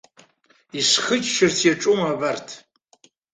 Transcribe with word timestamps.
Исхыччарц 0.79 1.57
иаҿума 1.67 2.05
абарҭ. 2.13 2.47